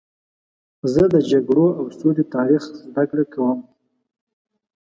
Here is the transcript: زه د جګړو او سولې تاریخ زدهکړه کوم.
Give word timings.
زه 0.93 1.03
د 1.13 1.15
جګړو 1.31 1.67
او 1.79 1.85
سولې 1.97 2.23
تاریخ 2.35 2.63
زدهکړه 2.85 3.25
کوم. 3.33 3.59